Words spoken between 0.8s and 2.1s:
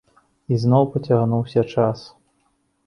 пацягнуўся час.